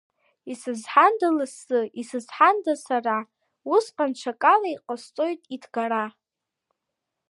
[0.51, 3.17] Исызҳанда лассы, исызҳанда сара,
[3.73, 6.05] усҟан ҽакала иҟасҵон иҭгара!